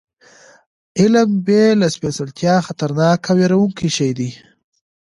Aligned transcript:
علم 0.99 1.29
بې 1.45 1.63
له 1.81 1.87
سپېڅلتیا 1.95 2.55
خطرناک 2.67 3.19
او 3.29 3.35
وېروونکی 3.37 3.89
شی 3.95 4.11
دی. 4.17 4.29